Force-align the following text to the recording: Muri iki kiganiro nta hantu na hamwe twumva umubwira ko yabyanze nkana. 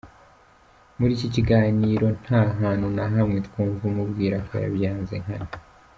Muri 0.97 1.11
iki 1.17 1.27
kiganiro 1.35 2.05
nta 2.23 2.41
hantu 2.59 2.87
na 2.95 3.05
hamwe 3.13 3.37
twumva 3.47 3.81
umubwira 3.91 4.37
ko 4.47 4.53
yabyanze 4.63 5.15
nkana. 5.23 5.55